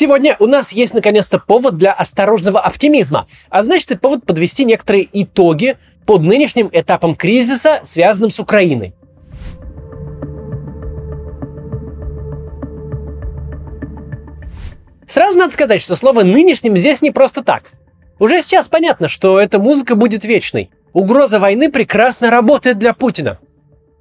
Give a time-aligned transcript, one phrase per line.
[0.00, 5.06] Сегодня у нас есть наконец-то повод для осторожного оптимизма, а значит и повод подвести некоторые
[5.12, 5.76] итоги
[6.06, 8.94] под нынешним этапом кризиса, связанным с Украиной.
[15.06, 17.72] Сразу надо сказать, что слово «нынешним» здесь не просто так.
[18.18, 20.70] Уже сейчас понятно, что эта музыка будет вечной.
[20.94, 23.38] Угроза войны прекрасно работает для Путина.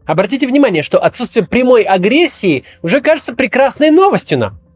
[0.06, 4.69] Обратите внимание, что отсутствие прямой агрессии уже кажется прекрасной новостью нам.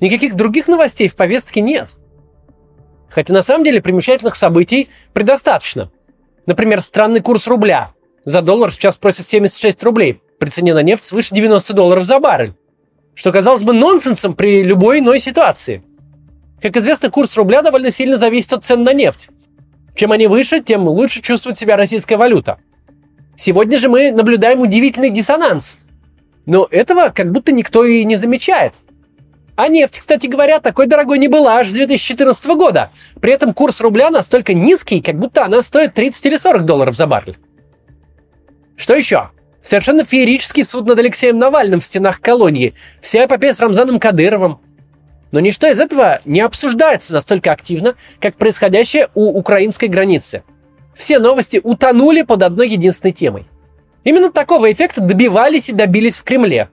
[0.00, 1.96] Никаких других новостей в повестке нет.
[3.08, 5.90] Хотя на самом деле примечательных событий предостаточно.
[6.46, 7.92] Например, странный курс рубля.
[8.24, 12.54] За доллар сейчас просят 76 рублей, при цене на нефть свыше 90 долларов за баррель
[13.16, 15.82] что казалось бы нонсенсом при любой иной ситуации.
[16.62, 19.28] Как известно, курс рубля довольно сильно зависит от цен на нефть.
[19.94, 22.58] Чем они выше, тем лучше чувствует себя российская валюта.
[23.36, 25.78] Сегодня же мы наблюдаем удивительный диссонанс.
[26.44, 28.74] Но этого как будто никто и не замечает.
[29.56, 32.90] А нефть, кстати говоря, такой дорогой не была аж с 2014 года.
[33.20, 37.06] При этом курс рубля настолько низкий, как будто она стоит 30 или 40 долларов за
[37.06, 37.38] баррель.
[38.76, 39.30] Что еще?
[39.62, 42.74] Совершенно феерический суд над Алексеем Навальным в стенах колонии.
[43.00, 44.60] Вся эпопея с Рамзаном Кадыровым.
[45.32, 50.44] Но ничто из этого не обсуждается настолько активно, как происходящее у украинской границы.
[50.94, 53.46] Все новости утонули под одной единственной темой.
[54.04, 56.68] Именно такого эффекта добивались и добились в Кремле.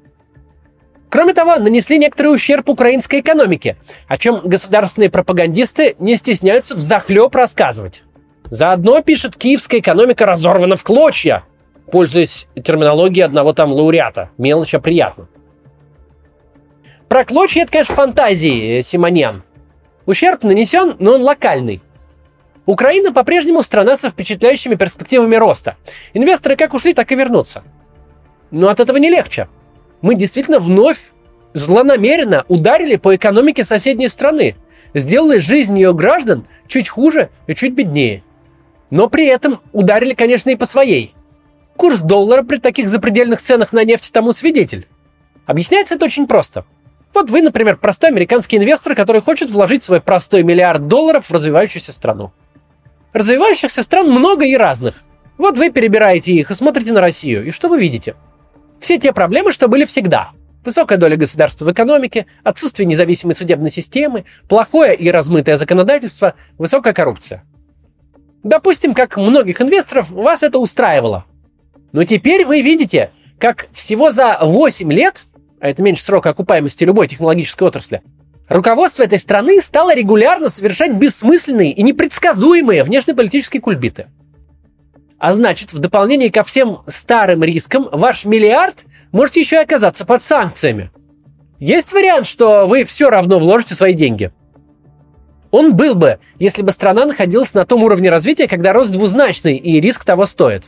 [1.13, 7.35] Кроме того, нанесли некоторый ущерб украинской экономике, о чем государственные пропагандисты не стесняются в захлеб
[7.35, 8.01] рассказывать.
[8.45, 11.43] Заодно пишет, киевская экономика разорвана в клочья–
[11.91, 14.31] пользуясь терминологией одного там лауреата.
[14.39, 15.27] Мелочь, а приятно.
[17.07, 19.43] Про клочья это, конечно, фантазии, э, Симоньян.
[20.07, 21.83] Ущерб нанесен, но он локальный.
[22.65, 25.77] Украина по-прежнему страна со впечатляющими перспективами роста.
[26.15, 27.61] Инвесторы как ушли, так и вернутся.
[28.49, 29.47] Но от этого не легче.
[30.03, 31.13] Мы действительно вновь
[31.53, 34.55] злонамеренно ударили по экономике соседней страны,
[34.93, 38.23] сделали жизнь ее граждан чуть хуже и чуть беднее.
[38.91, 41.15] Но при этом ударили, конечно, и по своей–
[41.75, 44.87] Курс доллара при таких запредельных ценах на нефть тому свидетель.
[45.45, 46.65] Объясняется это очень просто.
[47.13, 51.91] Вот вы, например, простой американский инвестор, который хочет вложить свой простой миллиард долларов в развивающуюся
[51.91, 52.31] страну.
[53.11, 55.03] Развивающихся стран много и разных.
[55.37, 58.15] Вот вы перебираете их и смотрите на Россию, и что вы видите?
[58.83, 60.31] Все те проблемы, что были всегда.
[60.65, 67.45] Высокая доля государства в экономике, отсутствие независимой судебной системы, плохое и размытое законодательство, высокая коррупция.
[68.43, 71.23] Допустим, как многих инвесторов, вас это устраивало.
[71.93, 75.27] Но теперь вы видите, как всего за 8 лет,
[75.61, 78.01] а это меньше срока окупаемости любой технологической отрасли,
[78.49, 84.07] руководство этой страны стало регулярно совершать бессмысленные и непредсказуемые внешнеполитические кульбиты.
[85.23, 90.21] А значит, в дополнение ко всем старым рискам, ваш миллиард может еще и оказаться под
[90.21, 90.91] санкциями.
[91.61, 94.33] Есть вариант, что вы все равно вложите свои деньги.
[95.49, 99.79] Он был бы, если бы страна находилась на том уровне развития, когда рост двузначный и
[99.79, 100.65] риск того стоит.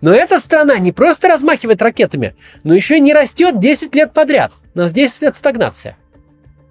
[0.00, 2.34] Но эта страна не просто размахивает ракетами,
[2.64, 4.54] но еще и не растет 10 лет подряд.
[4.74, 5.96] У нас 10 лет стагнация.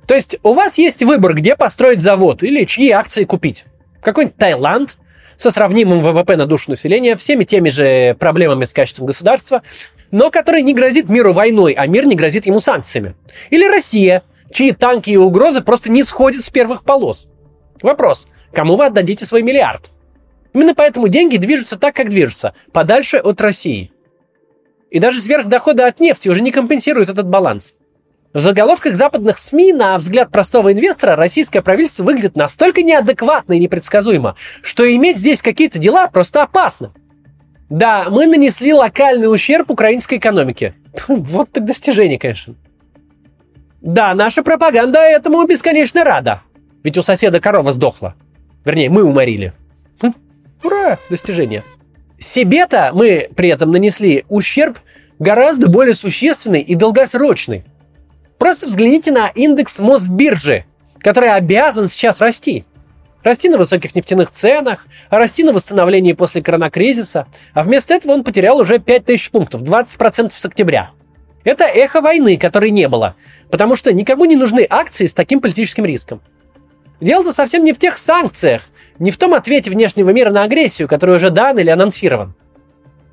[0.08, 3.64] То есть у вас есть выбор, где построить завод или чьи акции купить.
[4.02, 4.98] Какой-нибудь Таиланд
[5.42, 9.64] со сравнимым ВВП на душу населения, всеми теми же проблемами с качеством государства,
[10.12, 13.16] но который не грозит миру войной, а мир не грозит ему санкциями.
[13.50, 14.22] Или Россия,
[14.54, 17.28] чьи танки и угрозы просто не сходят с первых полос.
[17.82, 19.90] Вопрос, кому вы отдадите свой миллиард?
[20.54, 23.92] Именно поэтому деньги движутся так, как движутся, подальше от России.
[24.92, 27.74] И даже сверхдоходы от нефти уже не компенсируют этот баланс.
[28.34, 34.36] В заголовках западных СМИ, на взгляд простого инвестора, российское правительство выглядит настолько неадекватно и непредсказуемо,
[34.62, 36.94] что иметь здесь какие-то дела просто опасно.
[37.70, 40.76] Да, мы нанесли локальный ущерб украинской экономике.
[41.08, 42.56] Вот так достижение, конечно.
[43.82, 46.42] Да, наша пропаганда этому бесконечно рада.
[46.84, 48.16] Ведь у соседа корова сдохла.
[48.64, 49.54] Вернее, мы уморили.
[50.64, 51.00] Ура!
[51.10, 51.64] Достижение.
[52.20, 54.80] Себе-то мы при этом нанесли ущерб
[55.20, 57.66] гораздо более существенный и долгосрочный.
[58.42, 60.66] Просто взгляните на индекс Мосбиржи,
[60.98, 62.66] который обязан сейчас расти.
[63.24, 68.58] Расти на высоких нефтяных ценах, расти на восстановлении после коронакризиса, а вместо этого он потерял
[68.58, 70.90] уже 5000 пунктов, 20% с октября.
[71.44, 73.16] Это эхо войны, которой не было,
[73.52, 76.20] потому что никому не нужны акции с таким политическим риском.
[77.00, 78.64] Дело-то совсем не в тех санкциях,
[78.98, 82.34] не в том ответе внешнего мира на агрессию, который уже дан или анонсирован.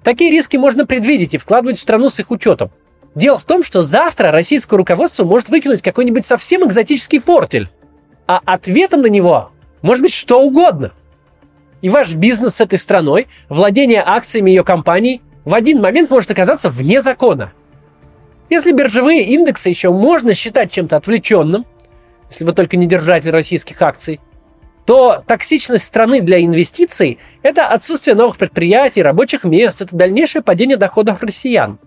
[0.03, 2.71] Такие риски можно предвидеть и вкладывать в страну с их учетом.
[3.19, 7.69] Дело в том, что завтра российское руководство может выкинуть какой-нибудь совсем экзотический фортель,
[8.29, 9.51] а ответом на него
[9.83, 10.93] может быть что угодно.
[11.83, 16.71] И ваш бизнес с этой страной, владение акциями ее компаний в один момент может оказаться
[16.71, 17.53] вне закона.
[18.51, 21.67] Если биржевые индексы еще можно считать чем-то отвлеченным,
[22.31, 24.21] если вы только не держатель российских акций,
[24.87, 31.21] то токсичность страны для инвестиций– это отсутствие новых предприятий, рабочих мест, это дальнейшее падение доходов
[31.21, 31.81] россиян.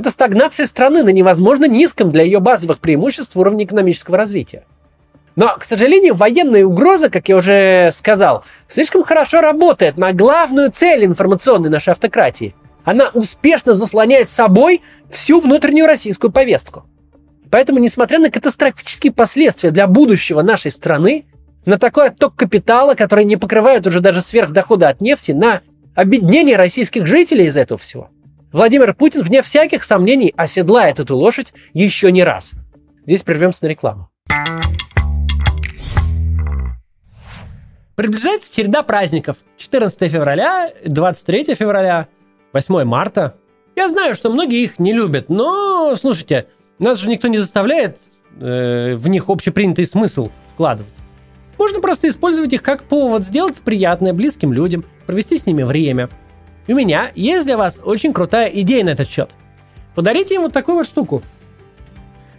[0.00, 4.64] Это стагнация страны на невозможно низком для ее базовых преимуществ уровне экономического развития.
[5.36, 11.04] Но, к сожалению, военная угроза, как я уже сказал, слишком хорошо работает на главную цель
[11.04, 12.54] информационной нашей автократии.
[12.82, 14.80] Она успешно заслоняет собой
[15.10, 16.84] всю внутреннюю российскую повестку.
[17.50, 21.26] Поэтому, несмотря на катастрофические последствия для будущего нашей страны,
[21.66, 25.60] на такой отток капитала, который не покрывает уже даже сверхдохода от нефти, на
[25.94, 28.08] обеднение российских жителей из этого всего.
[28.52, 32.52] Владимир Путин, вне всяких сомнений, оседлает эту лошадь еще не раз.
[33.04, 34.10] Здесь прервемся на рекламу.
[37.94, 39.36] Приближается череда праздников.
[39.56, 42.08] 14 февраля, 23 февраля,
[42.52, 43.36] 8 марта.
[43.76, 46.46] Я знаю, что многие их не любят, но, слушайте,
[46.78, 47.98] нас же никто не заставляет
[48.40, 50.92] э, в них общепринятый смысл вкладывать.
[51.56, 56.08] Можно просто использовать их как повод сделать приятное близким людям, провести с ними время.
[56.68, 59.30] У меня есть для вас очень крутая идея на этот счет.
[59.94, 61.22] Подарите вот такую вот штуку.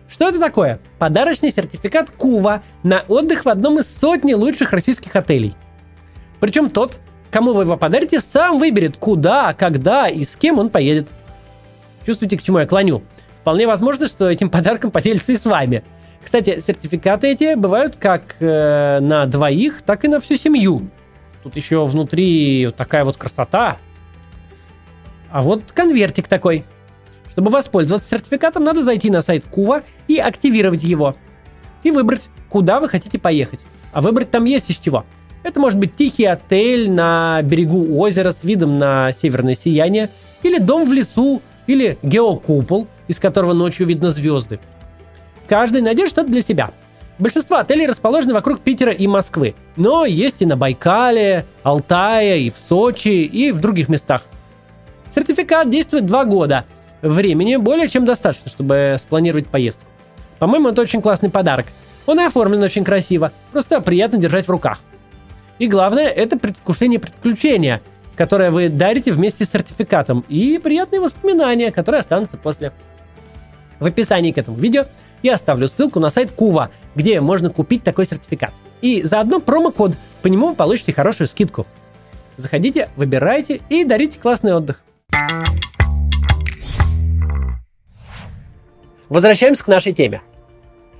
[0.10, 0.80] Что это такое?
[1.00, 5.56] Подарочный сертификат Кува на отдых в одном из сотни лучших российских отелей.
[6.40, 11.10] Причем тот, кому вы его подарите, сам выберет, куда, когда и с кем он поедет.
[12.06, 13.02] Чувствуете, к чему я клоню?
[13.42, 15.84] Вполне возможно, что этим подарком поделится и с вами–
[16.24, 20.90] кстати, сертификаты эти бывают как э, на двоих, так и на всю семью.
[21.44, 23.78] Тут еще внутри такая вот красота.
[25.32, 26.66] А вот конвертик такой.
[27.32, 31.16] Чтобы воспользоваться сертификатом, надо зайти на сайт Кува и активировать его.
[31.84, 33.62] И выбрать, куда вы хотите поехать.
[33.94, 35.06] А выбрать там есть из чего.
[35.44, 40.10] Это может быть тихий отель на берегу озера с видом на северное сияние,
[40.44, 44.60] или дом в лесу, или геокупол, из которого ночью видно звезды.
[45.48, 46.72] Каждый найдет что-то для себя.
[47.18, 52.60] Большинство отелей расположены вокруг Питера и Москвы, но есть и на Байкале, Алтае, и в
[52.60, 54.24] Сочи, и в других местах.
[55.14, 56.66] Сертификат действует два года.
[57.02, 59.86] Времени более чем достаточно, чтобы спланировать поездку.
[60.40, 61.68] По-моему, это очень классный подарок.
[62.06, 64.80] Он и оформлен очень красиво, просто приятно держать в руках.
[65.60, 67.82] И главное, это предвкушение приключения,
[68.16, 72.72] которое вы дарите вместе с сертификатом, и приятные воспоминания, которые останутся после.
[73.80, 74.86] В описании к этому видео
[75.22, 78.54] я оставлю ссылку на сайт Кува, где можно купить такой сертификат.
[78.82, 81.68] И заодно промокод, по нему вы получите хорошую скидку.
[82.38, 84.84] Заходите, выбирайте и дарите классный отдых.
[89.10, 90.22] Возвращаемся к нашей теме.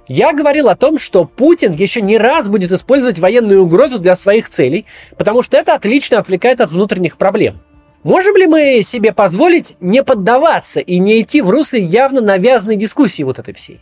[0.08, 4.50] Я говорил о том, что Путин еще не раз будет использовать военную угрозу для своих
[4.50, 4.86] целей,
[5.18, 7.62] потому что это отлично отвлекает от внутренних проблем.
[8.04, 13.24] Можем ли мы себе позволить не поддаваться и не идти в русле явно навязанной дискуссии
[13.24, 13.82] вот этой всей?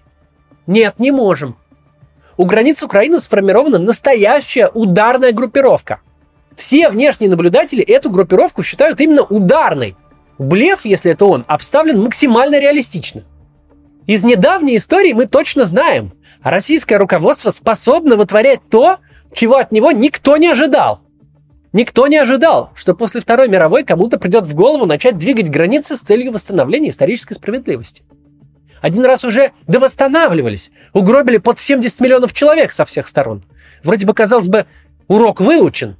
[0.67, 1.57] Нет, не можем.
[2.37, 6.01] У границ Украины сформирована настоящая ударная группировка.
[6.55, 9.95] Все внешние наблюдатели эту группировку считают именно ударной.
[10.39, 13.25] Блеф, если это он, обставлен максимально реалистично.
[14.07, 18.97] Из недавней истории мы точно знаем, российское руководство способно вытворять то,
[19.33, 21.01] чего от него никто не ожидал.
[21.73, 26.01] Никто не ожидал, что после Второй мировой кому-то придет в голову начать двигать границы с
[26.01, 28.03] целью восстановления исторической справедливости.
[28.81, 33.43] Один раз уже довосстанавливались, угробили под 70 миллионов человек со всех сторон.
[33.83, 34.65] Вроде бы, казалось бы,
[35.09, 35.97] урок выучен.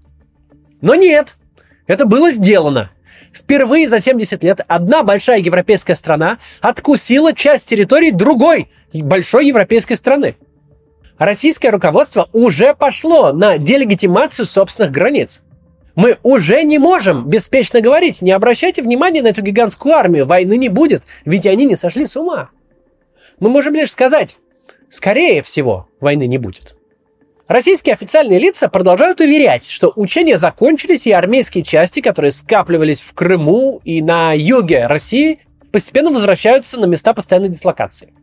[0.82, 1.36] Но нет,
[1.88, 2.90] это было сделано.
[3.34, 10.36] Впервые за 70 лет одна большая европейская страна откусила часть территории другой большой европейской страны.
[11.18, 15.42] Российское руководство уже пошло на делегитимацию собственных границ.
[15.96, 20.70] Мы уже не можем беспечно говорить, не обращайте внимания на эту гигантскую армию, войны не
[20.70, 22.52] будет, ведь они не сошли с ума.
[23.40, 24.38] Мы можем лишь сказать,
[24.90, 26.79] скорее всего, войны не будет.
[27.50, 33.82] Российские официальные лица продолжают уверять, что учения закончились и армейские части, которые скапливались в Крыму
[33.84, 35.40] и на юге России,
[35.72, 38.14] постепенно возвращаются на места постоянной дислокации.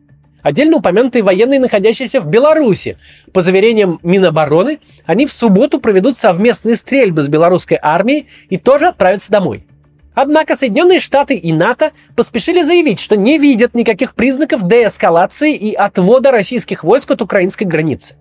[0.43, 2.97] Отдельно упомянутые военные, находящиеся в Беларуси.
[3.33, 9.29] По заверениям Минобороны, они в субботу проведут совместные стрельбы с белорусской армией и тоже отправятся
[9.29, 9.67] домой.
[10.15, 16.31] Однако Соединенные Штаты и НАТО поспешили заявить, что не видят никаких признаков деэскалации и отвода
[16.31, 18.15] российских войск от украинской границы.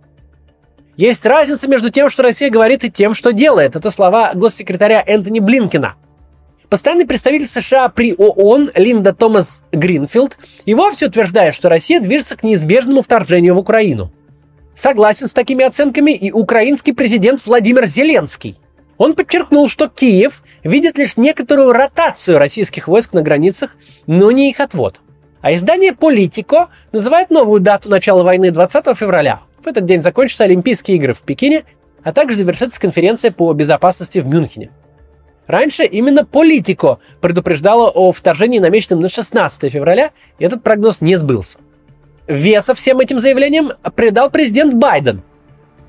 [0.96, 3.76] Есть разница между тем, что Россия говорит, и тем, что делает.
[3.76, 5.94] Это слова госсекретаря Энтони Блинкина.
[6.70, 12.42] Постоянный представитель США при ООН Линда Томас Гринфилд и вовсе утверждает, что Россия движется к
[12.42, 14.10] неизбежному вторжению в Украину.
[14.74, 18.58] Согласен с такими оценками и украинский президент Владимир Зеленский.
[18.96, 23.76] Он подчеркнул, что Киев видит лишь некоторую ротацию российских войск на границах,
[24.06, 25.00] но не их отвод.
[25.42, 29.42] А издание «Политико» называет новую дату начала войны 20 февраля.
[29.66, 31.64] В этот день закончатся Олимпийские игры в Пекине,
[32.04, 34.70] а также завершится конференция по безопасности в Мюнхене.
[35.48, 41.58] Раньше именно Политико предупреждала о вторжении, намеченном на 16 февраля, и этот прогноз не сбылся.
[42.28, 45.24] Веса всем этим заявлениям придал президент Байден.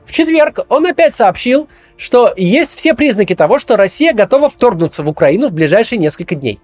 [0.08, 5.08] В четверг он опять сообщил, что есть все признаки того, что Россия готова вторгнуться в
[5.08, 6.60] Украину в ближайшие несколько дней.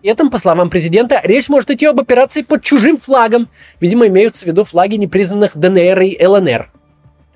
[0.00, 3.48] При этом, по словам президента, речь может идти об операции под чужим флагом.
[3.80, 6.70] Видимо, имеются в виду флаги непризнанных ДНР и ЛНР.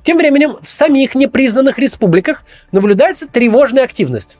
[0.02, 4.38] Тем временем в самих непризнанных республиках наблюдается тревожная активность.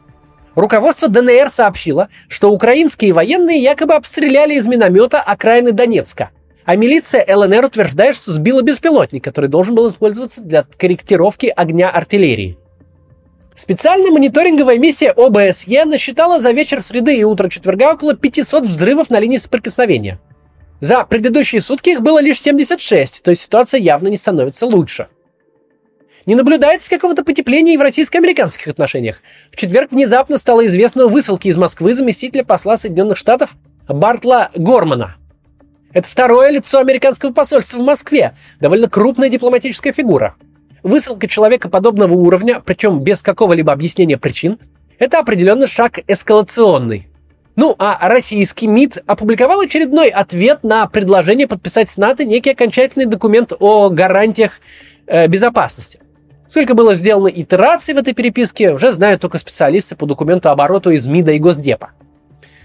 [0.54, 6.30] Руководство ДНР сообщило, что украинские военные якобы обстреляли из миномета окраины Донецка,
[6.64, 12.58] а милиция ЛНР утверждает, что сбила беспилотник, который должен был использоваться для корректировки огня артиллерии.
[13.56, 19.18] Специальная мониторинговая миссия ОБСЕ насчитала за вечер среды и утро четверга около 500 взрывов на
[19.18, 20.20] линии соприкосновения.
[20.80, 25.08] За предыдущие сутки их было лишь 76, то есть ситуация явно не становится лучше.
[26.26, 29.22] Не наблюдается какого-то потепления и в российско-американских отношениях.
[29.50, 33.56] В четверг внезапно стало известно о высылке из Москвы заместителя посла Соединенных Штатов
[33.88, 35.16] Бартла Гормана.
[35.94, 40.36] Это второе лицо американского посольства в Москве, довольно крупная дипломатическая фигура.
[40.86, 44.60] Высылка человека подобного уровня, причем без какого-либо объяснения причин,
[45.00, 47.08] это определенный шаг эскалационный.
[47.56, 53.52] Ну, а российский МИД опубликовал очередной ответ на предложение подписать с НАТО некий окончательный документ
[53.58, 54.60] о гарантиях
[55.08, 55.98] э, безопасности.
[56.46, 61.08] Сколько было сделано итераций в этой переписке, уже знают только специалисты по документу обороту из
[61.08, 61.90] МИДа и Госдепа.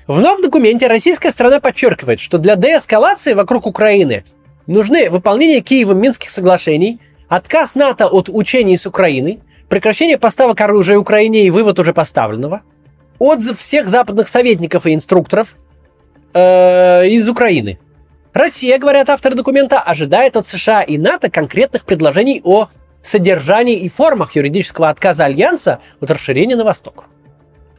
[0.06, 4.26] В новом документе российская страна подчеркивает, что для деэскалации вокруг Украины
[4.68, 7.00] нужны выполнение Киевом Минских соглашений,
[7.32, 12.62] отказ НАТО от учений с Украиной, прекращение поставок оружия Украине и вывод уже поставленного,
[13.20, 15.56] отзыв всех западных советников и инструкторов
[16.34, 17.80] э, из Украины.
[18.34, 22.68] Россия, говорят авторы документа, ожидает от США и НАТО конкретных предложений о
[23.02, 27.06] содержании и формах юридического отказа Альянса от расширения на восток.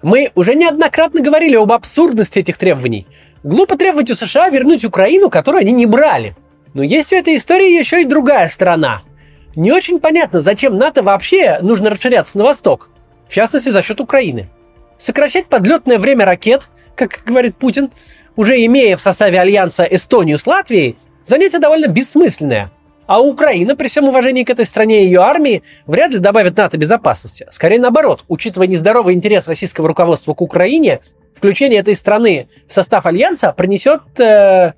[0.00, 3.06] Мы уже неоднократно говорили об абсурдности этих требований.
[3.42, 6.34] Глупо требовать у США вернуть Украину, которую они не брали.
[6.72, 9.02] Но есть у этой истории еще и другая сторона.
[9.56, 12.88] Не очень понятно, зачем НАТО вообще нужно расширяться на восток.
[13.28, 14.48] В частности, за счет Украины.
[14.98, 17.90] Сокращать подлетное время ракет, как говорит Путин,
[18.36, 22.70] уже имея в составе Альянса Эстонию с Латвией, занятие довольно бессмысленное–
[23.06, 26.78] а Украина, при всем уважении к этой стране и ее армии, вряд ли добавит НАТО
[26.78, 27.46] безопасности.
[27.50, 31.00] Скорее наоборот, учитывая нездоровый интерес российского руководства к Украине,
[31.36, 34.72] включение этой страны в состав Альянса принесет э,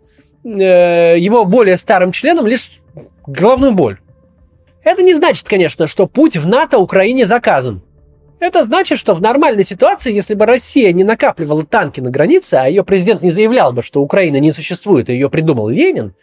[0.44, 2.70] э, его более старым членам лишь
[3.26, 4.00] головную боль.
[4.84, 7.82] Это не значит, конечно, что путь в НАТО Украине заказан.
[8.38, 12.66] Это значит, что в нормальной ситуации, если бы Россия не накапливала танки на границе, а
[12.66, 16.14] ее президент не заявлял бы, что Украина не существует, и ее придумал Ленин,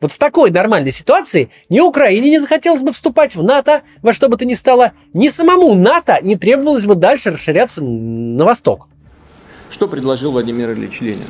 [0.00, 4.28] вот в такой нормальной ситуации ни Украине не захотелось бы вступать в НАТО во что
[4.28, 8.88] бы то ни стало, ни самому НАТО не требовалось бы дальше расширяться на восток.
[9.70, 11.28] Что предложил Владимир Ильич Ленин?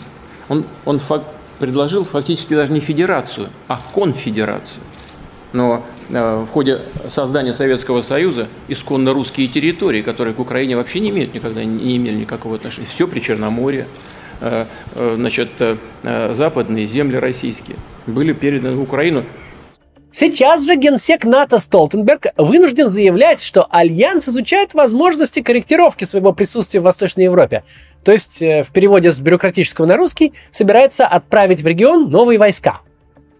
[0.49, 1.23] Он, он фак,
[1.59, 4.83] предложил фактически даже не федерацию, а конфедерацию.
[5.53, 11.35] Но в ходе создания Советского Союза исконно русские территории, которые к Украине вообще не имеют
[11.35, 13.87] никогда не имели никакого отношения, все при Черноморье,
[14.43, 14.67] Э,
[14.97, 15.77] э, значит, э,
[16.35, 17.77] западные земли российские
[18.09, 19.25] были переданы в Украину.
[20.13, 26.83] Сейчас же генсек НАТО Столтенберг вынужден заявлять, что Альянс изучает возможности корректировки своего присутствия в
[26.83, 27.63] Восточной Европе.
[28.05, 32.81] То есть, в переводе с бюрократического на русский, собирается отправить в регион новые войска.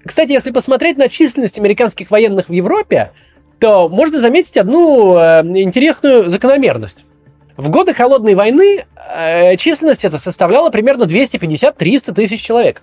[0.05, 3.13] Кстати, если посмотреть на численность американских военных в Европе,
[3.59, 7.05] то можно заметить одну э, интересную закономерность.
[7.57, 12.83] В годы Холодной войны э, численность эта составляла примерно 250-300 тысяч человек.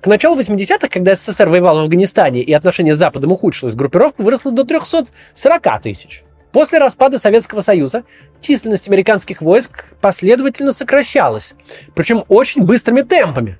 [0.00, 4.52] К началу 80-х, когда СССР воевал в Афганистане и отношения с Западом ухудшилось, группировка выросла
[4.52, 6.22] до 340 тысяч.
[6.52, 8.04] После распада Советского Союза
[8.40, 11.54] численность американских войск последовательно сокращалась,
[11.94, 13.58] причем очень быстрыми темпами.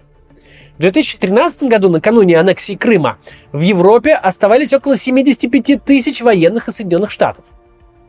[0.76, 3.18] В 2013 году, накануне аннексии Крыма,
[3.52, 7.46] в Европе оставались около 75 тысяч военных из Соединенных Штатов.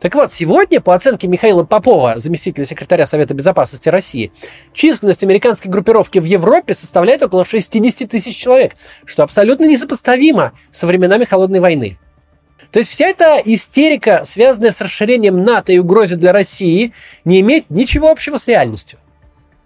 [0.00, 4.32] Так вот, сегодня, по оценке Михаила Попова, заместителя секретаря Совета Безопасности России,
[4.74, 8.74] численность американской группировки в Европе составляет около 60 тысяч человек,
[9.06, 11.98] что абсолютно несопоставимо со временами Холодной войны.
[12.70, 16.92] То есть вся эта истерика, связанная с расширением НАТО и угрозой для России,
[17.24, 18.98] не имеет ничего общего с реальностью.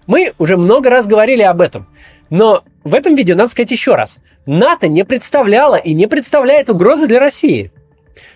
[0.07, 1.89] Мы уже много раз говорили об этом,
[2.31, 4.19] но в этом видео надо сказать еще раз.
[4.47, 7.73] НАТО не представляла и не представляет угрозы для России–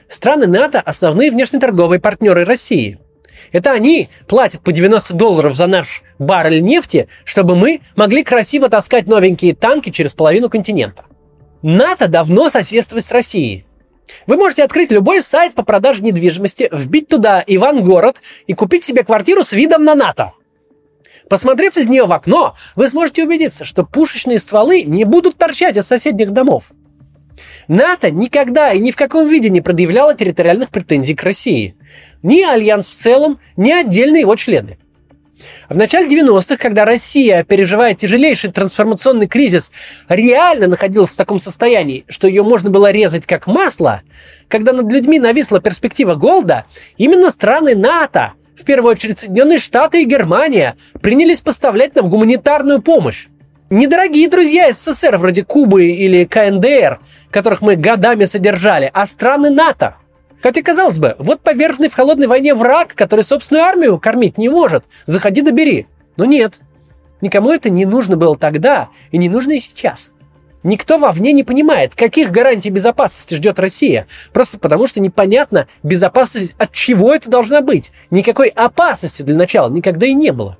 [0.08, 2.98] Страны НАТО– основные внешнеторговые партнеры России.
[3.52, 9.06] Это они платят по 90 долларов за наш баррель нефти, чтобы мы могли красиво таскать
[9.06, 11.04] новенькие танки через половину континента.
[11.62, 13.66] НАТО давно соседствует с Россией.
[14.26, 19.42] Вы можете открыть любой сайт по продаже недвижимости, вбить туда Ивангород и купить себе квартиру
[19.42, 20.32] с видом на НАТО.
[21.28, 25.86] Посмотрев из нее в окно, вы сможете убедиться, что пушечные стволы не будут торчать из
[25.86, 26.70] соседних домов.
[27.68, 31.74] НАТО никогда и ни в каком виде не предъявляло территориальных претензий к России.
[32.22, 34.78] Ни Альянс в целом, ни отдельные его члены.
[35.68, 39.70] В начале 90-х, когда Россия, переживая тяжелейший трансформационный кризис,
[40.08, 44.00] реально находилась в таком состоянии, что ее можно было резать как масло,
[44.48, 46.64] когда над людьми нависла перспектива голода,
[46.96, 53.26] именно страны НАТО, в первую очередь Соединенные Штаты и Германия, принялись поставлять нам гуманитарную помощь.
[53.70, 59.96] Недорогие друзья СССР, вроде Кубы или КНДР, которых мы годами содержали, а страны НАТО–
[60.42, 64.84] Хотя, казалось бы, вот поверженный в холодной войне враг, который собственную армию кормить не может.
[65.04, 65.86] Заходи да бери.
[66.16, 66.60] Но нет.
[67.20, 70.10] Никому это не нужно было тогда и не нужно и сейчас.
[70.62, 76.72] Никто вовне не понимает, каких гарантий безопасности ждет Россия, просто потому что непонятно, безопасность от
[76.72, 77.92] чего это должна быть.
[78.10, 80.58] Никакой опасности для начала никогда и не было.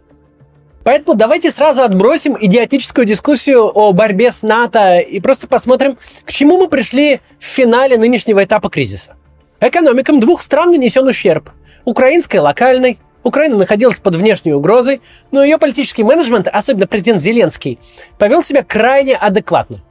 [0.85, 6.59] Поэтому давайте сразу отбросим идиотическую дискуссию о борьбе с НАТО и просто посмотрим, к чему
[6.59, 9.17] мы пришли в финале нынешнего этапа кризиса.
[9.59, 11.51] Экономикам двух стран нанесен ущерб.
[11.85, 13.01] Украинской– локальной.
[13.25, 15.01] Украина находилась под внешней угрозой,
[15.33, 17.81] но ее политический менеджмент, особенно президент Зеленский,
[18.17, 19.83] повел себя крайне адекватно.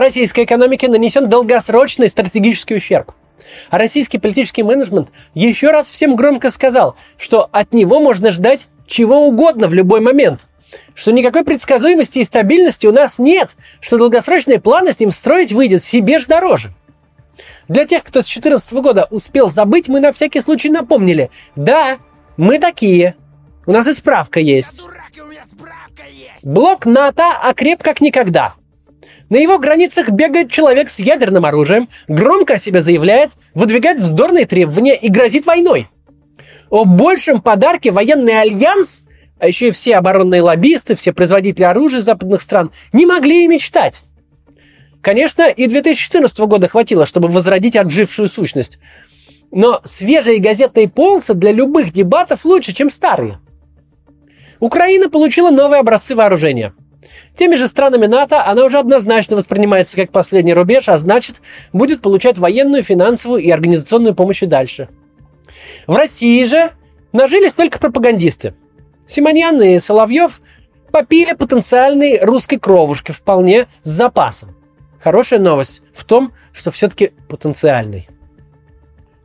[0.00, 3.12] Российской экономике нанесен долгосрочный стратегический ущерб.
[3.70, 9.26] А российский политический менеджмент еще раз всем громко сказал, что от него можно ждать чего
[9.26, 10.46] угодно в любой момент.
[10.94, 15.82] Что никакой предсказуемости и стабильности у нас нет, что долгосрочные планы с ним строить выйдет
[15.82, 16.74] себе ж дороже–
[17.68, 21.30] для тех, кто с 2014 года успел забыть, мы на всякий случай напомнили.
[21.56, 21.98] Да,
[22.36, 23.16] мы такие.
[23.66, 24.82] У нас и справка есть.
[26.42, 28.54] Блок НАТО окреп как никогда.
[29.34, 34.94] На его границах бегает человек с ядерным оружием, громко о себе заявляет, выдвигает вздорные требования
[34.94, 35.88] и грозит войной.
[36.70, 39.02] О большем подарке военный альянс,
[39.40, 44.02] а еще и все оборонные лоббисты, все производители оружия западных стран не могли и мечтать.
[45.00, 48.78] Конечно, и 2014 года хватило, чтобы возродить отжившую сущность.
[49.50, 53.40] Но свежие газетные полосы для любых дебатов лучше, чем старые.
[54.60, 56.72] Украина получила новые образцы вооружения.
[57.36, 62.38] Теми же странами НАТО она уже однозначно воспринимается как последний рубеж, а значит, будет получать
[62.38, 64.88] военную, финансовую и организационную помощь и дальше.
[65.86, 66.72] В России же
[67.12, 68.54] нажились только пропагандисты.
[69.06, 70.40] Симоньян и Соловьев
[70.90, 74.56] попили потенциальной русской кровушки вполне с запасом.
[75.02, 78.08] Хорошая новость в том, что все-таки потенциальный.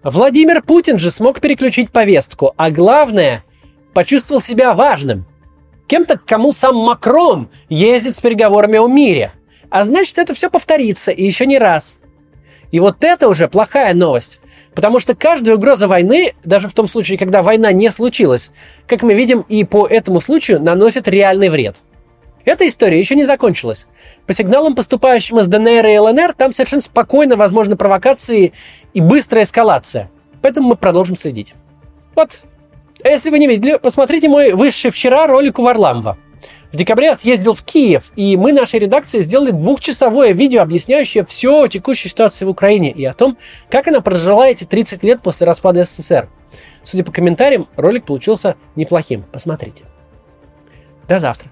[0.03, 3.43] Владимир Путин же смог переключить повестку, а главное,
[3.93, 5.25] почувствовал себя важным.
[5.89, 9.33] Кем-то, кому сам Макрон ездит с переговорами о мире.
[9.69, 11.99] А значит, это все повторится, и еще не раз.
[12.71, 14.39] И вот это уже плохая новость.
[14.73, 18.51] Потому что каждая угроза войны, даже в том случае, когда война не случилась,
[18.87, 21.81] как мы видим и по этому случаю, наносит реальный вред–
[22.45, 23.85] эта история еще не закончилась.
[24.25, 28.53] По сигналам, поступающим из ДНР и ЛНР, там совершенно спокойно возможны провокации
[28.93, 30.09] и быстрая эскалация.
[30.41, 31.53] Поэтому мы продолжим следить.
[32.15, 32.39] Вот.
[33.03, 36.17] Если вы не видели, посмотрите мой высший вчера ролик у Варламова.
[36.71, 41.63] В декабре я съездил в Киев, и мы, нашей редакции, сделали двухчасовое видео, объясняющее все
[41.63, 43.37] о текущей ситуации в Украине и о том,
[43.69, 46.29] как она прожила эти 30 лет после распада СССР.
[46.83, 49.23] Судя по комментариям, ролик получился неплохим.
[49.31, 49.83] Посмотрите.
[51.07, 51.49] До завтра.